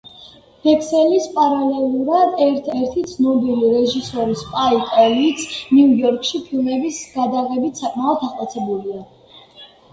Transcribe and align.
ვექსელის 0.67 1.25
პარალელურად, 1.35 2.31
ერთ-ერთი 2.45 3.03
ცნობილი 3.11 3.69
რეჟისორი 3.75 4.39
სპაიკ 4.41 4.97
ლიც, 5.19 5.45
ნიუ-იორკში, 5.77 6.43
ფილმების 6.49 7.05
გადაღებით 7.21 7.85
საკმაოდ 7.87 8.29
აღტაცებულია. 8.33 9.03